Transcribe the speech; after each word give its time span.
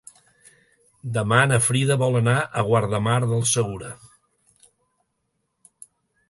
Demà 1.17 1.41
na 1.51 1.59
Frida 1.65 1.97
vol 2.03 2.17
anar 2.19 2.35
a 2.45 2.63
Guardamar 2.71 3.19
del 3.35 3.45
Segura. 3.51 3.93